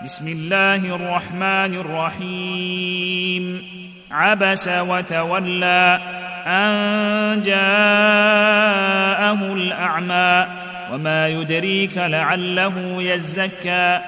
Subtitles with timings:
[0.00, 3.62] بسم الله الرحمن الرحيم.
[4.10, 6.00] عبس وتولى
[6.46, 10.46] أن جاءه الأعمى
[10.92, 14.00] وما يدريك لعله يزكى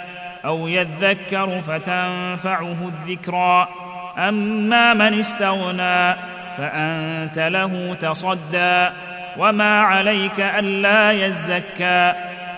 [0.44, 3.68] أو يذكر فتنفعه الذكرى.
[4.18, 6.14] أما من استغنى
[6.58, 8.88] فأنت له تصدى
[9.36, 12.14] وما عليك ألا يزكى.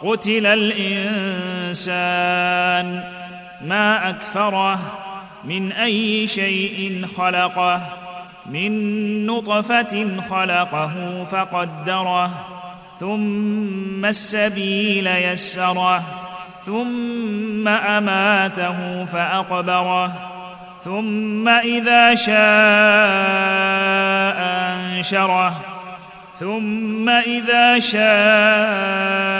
[0.00, 1.90] قتل الإنسان
[3.66, 4.78] ما أكفره
[5.44, 7.80] من أي شيء خلقه
[8.46, 12.30] من نطفة خلقه فقدره
[13.00, 16.02] ثم السبيل يسره
[16.66, 20.12] ثم أماته فأقبره
[20.84, 22.36] ثم إذا شاء
[24.40, 25.54] أنشره
[26.40, 29.39] ثم إذا شاء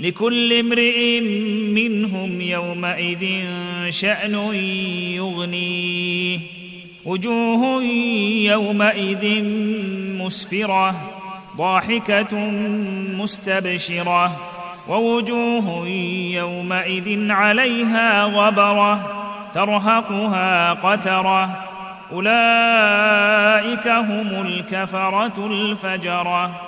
[0.00, 1.20] لكل امرئ
[1.70, 3.26] منهم يومئذ
[3.88, 4.54] شأن
[5.14, 6.38] يغنيه.
[7.04, 7.82] وجوه
[8.42, 9.42] يومئذ
[10.24, 10.94] مسفرة
[11.56, 12.36] ضاحكة
[13.18, 14.40] مستبشرة.
[14.88, 15.88] ووجوه
[16.32, 19.22] يومئذ عليها غبرة
[19.54, 21.64] ترهقها قترة.
[22.12, 26.60] أولئك هم الكفرة الفجرة.